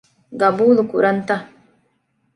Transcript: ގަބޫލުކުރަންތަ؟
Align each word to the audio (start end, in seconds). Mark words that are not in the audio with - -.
ގަބޫލުކުރަންތަ؟ 0.39 1.35